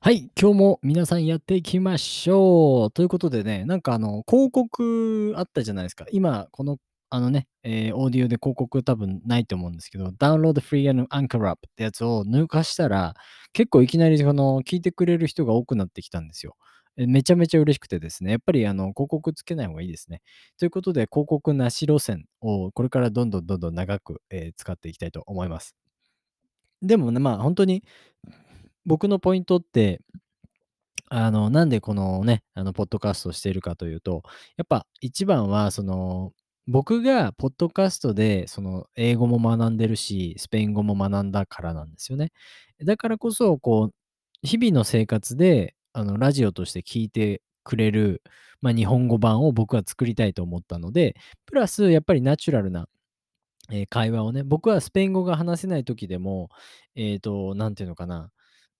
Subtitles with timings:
[0.00, 2.90] はい、今日も皆さんやっていきましょう。
[2.92, 6.06] ということでね、なんかあの、広告あったじゃないですか。
[6.12, 6.78] 今、この、
[7.10, 13.14] あのね、えーオーディオで広告多分ないと思うんですけど、ダウンロードフリー and Anchor Up ってやつを抜かしたら、
[13.52, 16.56] 結構いきなりこの聞いてくれる人が多くなってきたんですよ。
[16.96, 20.22] めちゃめちゃ嬉しくてですね、やっぱりあの広告つけない方がいいですね。
[20.58, 25.74] ということで、広告なし路線をこれからどんどんどんどん長く、えー使っていきたいと思います。
[26.82, 27.82] でもね、まあ本当に
[28.88, 30.00] 僕のポイントって、
[31.10, 34.22] あの、なんでこのね、あの、ポッドキャストをしているかというと、
[34.56, 36.32] やっぱ一番は、その、
[36.66, 42.30] 僕がポッドキャストで、その、英語も学んでるし、スペイン語も学んだからなんですよね。
[42.84, 43.94] だからこそ、こう、
[44.42, 48.22] 日々の生活で、あの、ラジオとして聞いてくれる、
[48.62, 51.14] まあ、日本語版を僕は作りたいと思ったので、
[51.46, 52.88] プラス、やっぱりナチュラルな
[53.70, 56.48] えー会話をね、僕はスペイン語が話せない時でも、
[56.94, 58.30] えっと、なんていうのかな、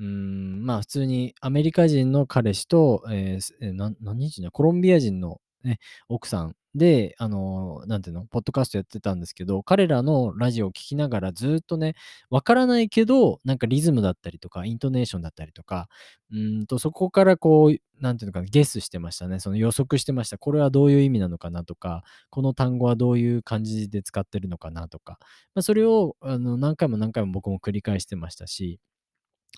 [0.00, 5.78] うん、まあ、普通にアメリカ人の彼氏と、えー、な何人だ、コロンビア人のね、
[6.08, 11.94] 奥さんで、あの、なんていうの、ポッドキャストやってたんですけど、彼らのラジオを聞きながらずっとね、
[12.30, 15.88] わからないけど、なんかリズムだったりとか、イントネーションだったりとか、
[16.32, 19.38] うんと、そこからこう、なんていうのかな、ゲスしてましたね。
[19.40, 20.36] その予測してました。
[20.36, 25.18] これはどういう意味なのかなとか、この単語はどういう感じで使ってるのかなとか、
[25.54, 28.80] まあ、それをあの何回も何回も僕も繰り返してましたし、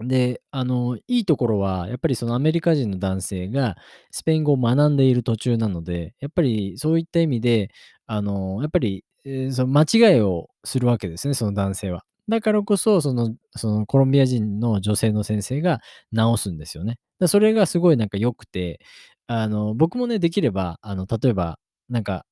[0.00, 3.76] で、あの、いいところは、やっぱりそのアメリカ人の男性が
[4.10, 7.70] スペイン語を学んでいる途中なので、やっぱりそういった意味で、
[8.06, 9.82] あの、やっぱり、えーその間
[10.14, 12.04] 違いをするわけですね、その男性は。
[12.28, 16.98] だからこそ、その、そのコロンビア人の女性の先生が直すんですよね。
[17.20, 18.80] だそれがすごいなんか良くて、
[19.26, 22.24] あの、僕もね、できれば、あの、例えば、なんか、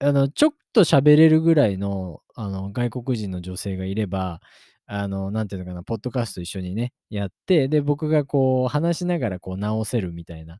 [0.00, 4.40] あの、ちょっと喋れるぐらいの、あの、外国人の女性がいれば、
[4.86, 10.58] あの、なんていうのかな、ポッドキャスト一緒にね、やって、で、僕がこう話しながらこう直せるみたいな、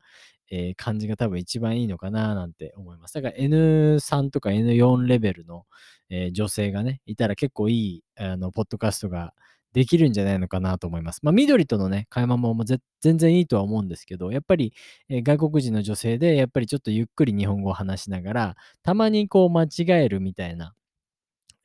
[0.50, 3.14] えー感じが多分一番いいのかななんて思います。
[3.14, 5.64] だから N3 とか N4 レベルの、
[6.10, 9.32] えー女性がね、いたら結構いい、あの、ポッドキャストが
[9.72, 11.20] できるんじゃないのかなと思います。
[11.22, 14.72] まあ、緑とのね、会話もも全然いいとは思うんですけど、やっぱり、
[15.08, 19.68] えー外国人の女性で、やっぱりちょっとゆっくり日本語を話しながら、たまにこう間違
[20.04, 20.74] えるみたいな、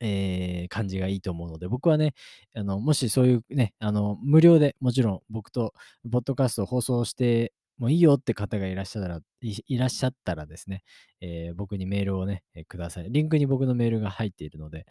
[0.02, 2.14] えー感じがいいと思うので、僕はね、
[2.54, 5.74] あの、もしそういうね、あの、無料でもちろん僕と
[6.10, 10.82] ポッドキャストを放送してもいいよって方がいらっしゃったら、いらっしゃったらですね、
[11.20, 13.08] えー僕にメールをね、えーください。
[13.10, 14.86] リンクに僕のメールが入っているので、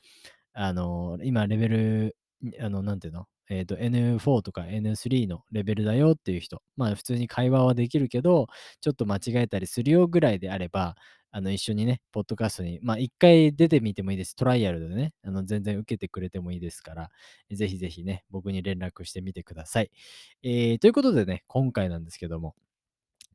[0.53, 2.17] あの、今レベル、
[2.59, 8.47] あの、なんていうのえっと、N4 とか N3 のレベルだよっていう人、まあ普通に会話はできるけど、
[8.81, 10.95] ちょっと間違えたりするよぐらいであれば、
[11.31, 14.35] あの、一緒にね、ポッドキャストに、まあ一回出てみてもいいです。
[14.35, 17.09] トライアルでね、あの、全然受けてくれてもいいですから、
[17.51, 19.91] ぜひぜひね、僕に連絡してみてください。
[20.43, 22.55] えー、ということでね、今回なんですけども、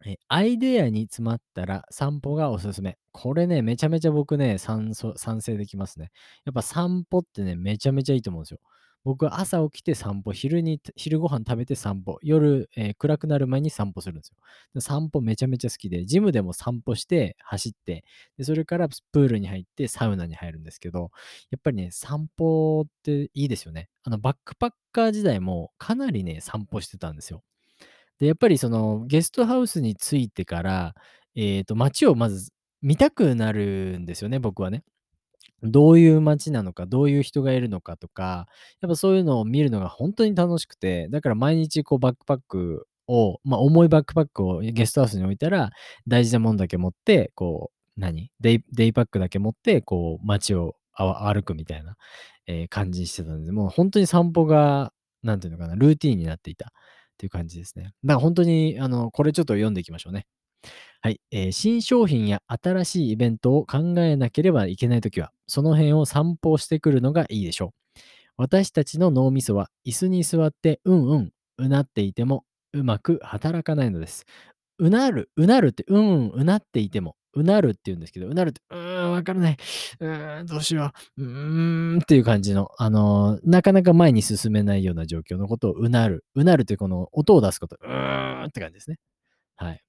[0.05, 2.99] え、アイデアに詰まったら散歩がおすすめ。
[3.12, 6.11] これね、めちゃめちゃ僕ね、賛賛成できますね。
[6.45, 8.61] やっぱ散歩ってね、めちゃめちゃいいと思うんですよ。
[9.06, 14.31] 僕は朝起きて散歩、昼に昼ご飯食べて散歩、夜、えー暗くなる前に散歩するんです
[14.75, 14.81] よ。
[14.81, 18.05] 散歩めちゃめちゃ好きで、ジムでも散歩して走って、
[18.39, 21.11] で、それからプールに入ってサウナに入るんですけど、
[21.50, 23.89] やっぱりね、散歩っていいですよね。
[24.05, 27.43] あの、バックパッカー時代もかなりね、散歩してたんですよ。
[28.19, 30.94] で、やっぱりそのゲストハウスに着いてから、
[31.34, 32.50] えっと、街をまず
[32.83, 34.84] 見たくなるんですよね、僕はね。
[35.66, 38.47] どういう街なのか、どういう人がいるのかとか、
[38.81, 45.71] やっぱそういうのを見るのが本当に楽しくて、だから毎日こうバックパックを、まあ、重いバックパックをゲストハウスに置いたら、
[46.06, 51.97] 大事なものだけ持って、こう、何、デイデイパックだけ持って、こう街を歩くみたいな、
[52.47, 56.71] えー感じにしてたんで、もう本当に散歩が、なんていうのかな、ルーティンになっていたっ
[57.19, 57.93] ていう感じですね。
[58.05, 60.26] だから本当にあの、これちょっと読んでいきましょうね。
[61.00, 67.71] はい、えー新商品や新しいイベントを考えなければいけないときは、その辺を散歩してくるのがいいでしょう。
[68.39, 72.44] 私たちの脳みそは椅子に座ってうんうんうなっていても
[72.75, 74.26] うまく働かないのです。
[74.79, 79.58] うなる、うなるって、うんうんうなっていても、うなるって言うんですけど、うなるって、うーん、わからない。
[80.00, 81.23] うーん、どうしよう。
[81.25, 86.25] うーんっていう感じの、あのーなかなか前に進めないような状況のことをうなる。
[86.37, 88.99] うなるっていうこの音を出すこと、うーんって感じですね。
[89.56, 89.82] はい。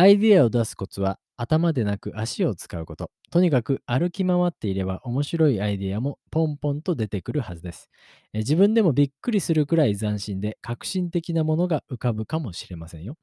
[0.00, 3.10] アイディアを出すコツは頭でなく足を使うこと。
[3.32, 7.88] とにかく歩き回っていれば面白いアイディアもポンポンと出てくるはずです。
[8.32, 13.16] え自分でもびっくりするくらい斬新で革新的なものが浮かぶかもしれませんよ。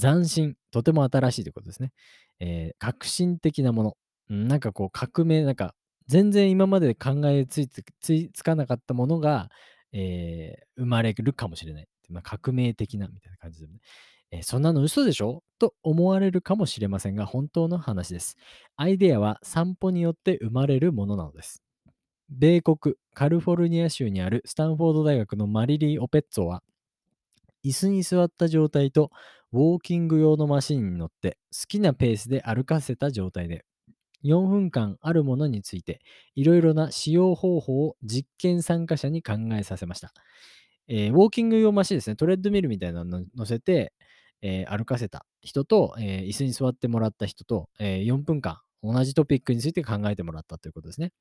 [0.00, 1.92] 斬新、とても新しいということですね。
[2.40, 3.96] えー革新的なもの。
[4.30, 5.74] なんかこう革命、なんか
[6.08, 7.84] 全然今まで考えついつ
[8.34, 9.50] つかなかったものが、
[9.92, 13.80] えー生まれるかもしれない、まあ、革命的なみたいな感じでね。
[14.30, 15.42] えそんなの嘘でしょ？
[15.58, 18.36] と思われるかもしれませんが、本当の話です。
[18.76, 21.62] アイデアは散歩によって生まれるものなのです。
[22.28, 26.62] 米国カリフォルニア州にあるスタンフォード大学のマリリー・オペッツォは、
[27.64, 29.10] 椅子に座った状態と
[29.52, 33.64] ウォーキング用のマシンに乗って好きなペースで歩かせた状態で
[34.24, 36.00] 4分間あるものについて
[36.34, 40.12] いろいろな使用方法を実験参加者に考えさせました。
[40.88, 43.92] えーウォーキング用マシンですね、トレッドミルみたいなの乗せて、
[44.42, 51.12] えー歩かせた人と、えー椅子に座ってもらった人と、えー4分間同じトピックについて考えてもらったということですね。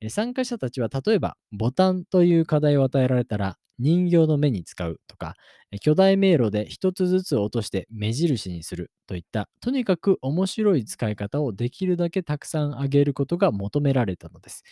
[0.00, 5.34] え参加者たちは例えばボタンという課題を与えられたら人形の目に使うとか、
[5.80, 14.62] 巨大迷路で一つずつ落として目印にするといったとにかく面白い使い方をできるだけたくさんあげることが求められたのです。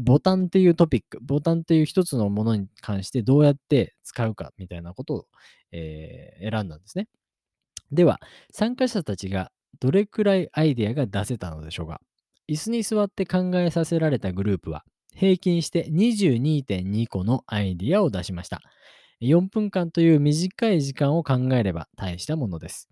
[0.00, 5.26] ボタンっていうトピック、ボタンっていう一つのものに関してどうやって使うかみたいなことを、
[5.72, 7.08] えー選んだんですね。
[7.92, 8.20] では、
[8.52, 9.50] 参加者たちが
[9.80, 12.00] どれくらいアイデアが出せたのでしょうか？
[12.48, 14.84] 椅子に座って考えさせられたグループは、
[15.14, 18.60] 平均して22.2個のアイディアを出しました。
[19.20, 22.88] 4分間という短い時間を考えれば大したものです。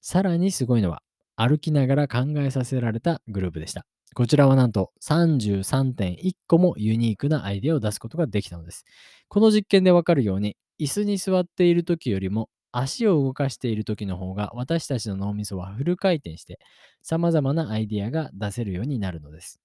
[0.00, 1.02] さらにすごいのは、
[1.34, 3.86] 歩きながら考えさせられたグループでした。
[4.14, 8.84] こちらはなんと33.1個もユニークなアイデアを出すことができたのです。
[9.28, 16.58] この実験でわかるように、椅子に座っている時よりも足を動かしている時の方が私たちの脳みそはフル回転して
[17.02, 19.60] 様々なアイディアが出せるようになるのです。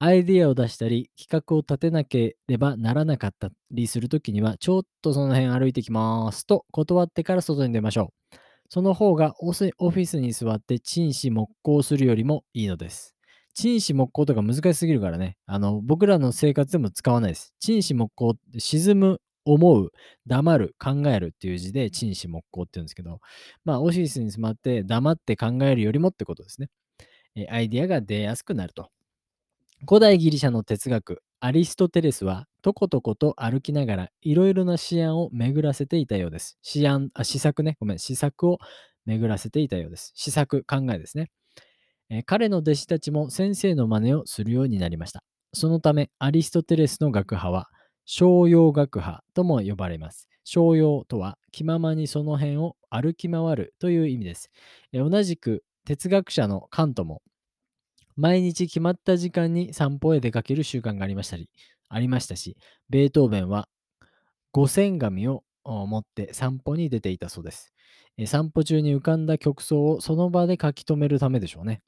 [0.00, 8.36] アイディアを出したり企画を立てなければならなかったりするときにはちょっとその辺歩いてきますと断ってから外に出ましょう。
[8.70, 13.14] その方がオフィスに座って陳思木工するよりもいいのです。
[13.54, 15.36] 陳思木工とか難しすぎるからね。
[15.46, 17.54] あの、僕らの生活でも使わないです。
[17.58, 19.20] 陳思木工って沈む、
[19.52, 19.92] 思う、
[20.26, 23.20] 黙る、考えるっていう字で陳思木工って言うんですけど、
[23.64, 26.68] まあ、オフィスに座って黙って考えるよりもってことですね。
[27.34, 28.90] えアイデアが出やすくなると。
[29.86, 36.58] 古代ギリシャの哲学、アリストテレスは、とことこと歩きながらいろいろな思案を巡らせていたようです。
[36.74, 37.76] 思案、あ、試作ね。
[37.78, 38.58] ごめん、試作を
[39.06, 40.12] 巡らせていたようです。
[40.16, 41.30] 試作、考えですね。
[42.10, 45.22] え彼の弟子たちも先生の真似をするようになりました。
[45.52, 47.68] そのため、アリストテレスの学派は、
[48.10, 50.30] 商用学派とも呼ばれます。
[50.42, 54.50] 商用とは、気ままにその辺を歩き回るという意味です。
[54.94, 57.20] 同じく、哲学者のカントも、
[58.16, 61.50] 毎日決まった時間に散歩へ出かける習慣がありましたり、
[61.90, 62.56] ありましたし、
[62.88, 63.68] ベートーベンは
[64.52, 67.74] 五線紙を持って散歩に出ていたそうです。
[68.26, 71.82] 散歩中に浮かんだ曲想をその場で書き留めるためでしょうね。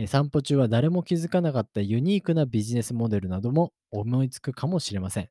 [0.00, 5.28] え散歩中は誰も気づかなかったユニークなビジネスモデルなども思いつくかもしれません。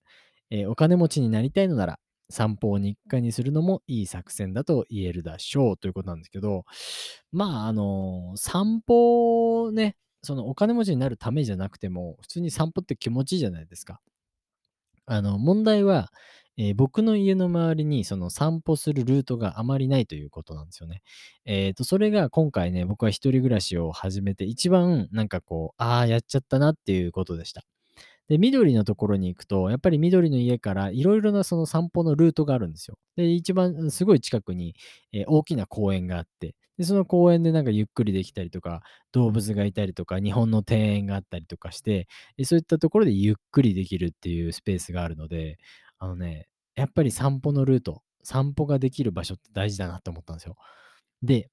[0.51, 1.99] えお金持ちになりたいのなら、
[2.29, 6.65] 散歩を日課にするのもいい作戦だと言えるでしょうということなんですけど、
[7.31, 13.99] まあ、あの散歩ね、そのお金持ちになるためじゃなくても、普通に散歩って気持ちいいじゃないですか。
[15.07, 16.11] あの、問題は、
[16.59, 21.01] えー僕の家の周りにその散歩するルートがあまりないということなんですよね。
[21.45, 27.63] えっ、と、それが今回ね、僕は一人暮らしを始めて一番なんかこう、ああ、やっちゃったなっていうことでした。
[28.29, 32.97] で、緑のところに行くと、やっぱり緑の家からいろいろなその散歩のルートがあるんですよ。
[33.15, 34.75] で、一番すごい近くに、
[35.13, 38.81] えー大きな公園があって、で、その公園でなんかゆっくりできたりとか、
[39.11, 42.07] 動物がいたりとか、日本の庭園があったりとかして、
[42.45, 45.57] そういったところでゆっくりできるっていうスペースがあるので、
[45.99, 46.47] あのね、
[46.79, 50.55] やっぱり散歩のルート、散歩ができる場所って大事だなと思ったんですよ。
[51.23, 51.49] で、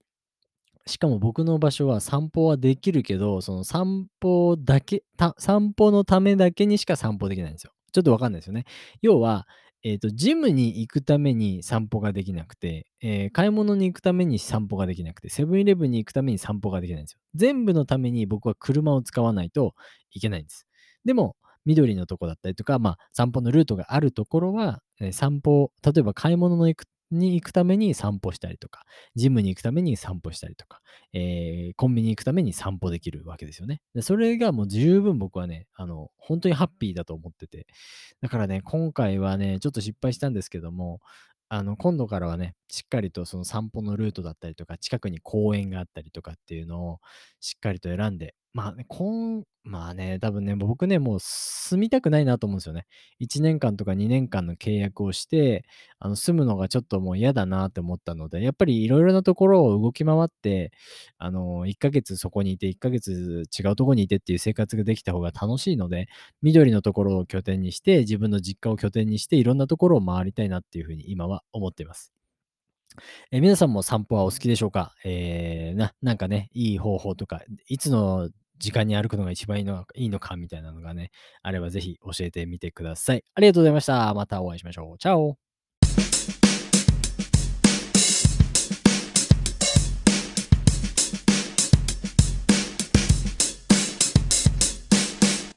[0.86, 5.02] しかも僕の場所は散歩はできるけど、その散歩だけ、
[5.38, 7.72] 散歩のためだけにしか散歩できないんですよ。
[7.92, 8.66] ちょっとわかんないですよね。
[9.02, 9.48] 要は、
[9.82, 17.18] えっ、と、ジムに行くために散歩ができなくて、えー買い物に行くために散歩ができなくて、セブンイレブンに行くために散歩ができないんですよ。
[17.34, 19.74] 全部のために僕は車を使わないと
[20.12, 20.66] いけないんです。
[21.04, 28.82] でも、緑のとこだったりとか、まあ、散歩のルートがあるところは、散歩、例えば買い物の行くに行くために散歩したりとか、
[29.14, 30.80] ジムに行くために散歩したりとか、
[31.12, 33.80] えーコンビニ行くために散歩できるわけですよね。
[33.94, 37.66] でそれがもう十分僕はね、あの、本当にハッピーだと思ってて。
[38.20, 41.00] だからね、今回はね、ちょっと失敗したんですけども、
[41.48, 47.00] あの、今度からはね、しっかりとその散歩のルートだったりとか、近くに公園があったりとかっていうのを
[47.40, 52.86] しっかりと選んで、まあね、こんまあね、多分ね、僕ね、もう住みたくないなと思うんですよね。
[53.18, 55.66] 1年間とか2年間の契約をして、
[55.98, 60.72] あの、住むのがちょっともう嫌だなって思ったので、やっぱりいろいろなところを動き回って、
[61.18, 66.08] あの、1ヶ月そこにいて、1ヶ月違うところにいてっていう生活ができた方が楽しいので、
[66.40, 72.12] 緑のところを拠点にして、自分の実家を拠点にして、いろんなところを回りたいなっていうふうに今は思っています。
[73.30, 74.94] え、皆さんも散歩はお好きでしょうか？
[75.04, 81.10] えーななんかね、いい方法とか、いつの時間に歩くのが一番いいのいいのかみたいなのがね、
[81.42, 83.24] あればぜひ教えてみてください。
[83.34, 84.12] ありがとうございました。
[84.14, 84.98] またお会いしましょう。
[84.98, 85.45] チャオ。